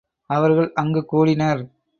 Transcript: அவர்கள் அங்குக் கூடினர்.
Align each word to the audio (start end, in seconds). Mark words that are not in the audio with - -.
அவர்கள் 0.29 0.73
அங்குக் 0.73 1.07
கூடினர். 1.07 1.61